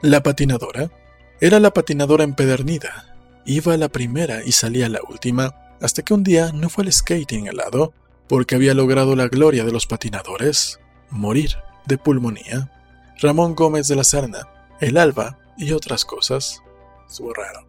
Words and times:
La 0.00 0.22
patinadora 0.22 0.90
era 1.40 1.60
la 1.60 1.72
patinadora 1.72 2.24
empedernida. 2.24 3.14
Iba 3.44 3.74
a 3.74 3.76
la 3.76 3.88
primera 3.88 4.42
y 4.44 4.52
salía 4.52 4.86
a 4.86 4.88
la 4.88 5.00
última, 5.08 5.54
hasta 5.80 6.02
que 6.02 6.14
un 6.14 6.24
día 6.24 6.50
no 6.52 6.68
fue 6.68 6.84
al 6.84 6.92
skating 6.92 7.46
helado 7.46 7.92
porque 8.28 8.54
había 8.54 8.74
logrado 8.74 9.14
la 9.14 9.28
gloria 9.28 9.64
de 9.64 9.72
los 9.72 9.86
patinadores, 9.86 10.80
morir 11.10 11.56
de 11.86 11.98
pulmonía. 11.98 12.70
Ramón 13.20 13.54
Gómez 13.54 13.88
de 13.88 13.96
la 13.96 14.04
Serna, 14.04 14.48
el 14.80 14.96
Alba 14.96 15.38
y 15.56 15.72
otras 15.72 16.04
cosas. 16.04 16.62
Estuvo 17.08 17.32
raro. 17.34 17.66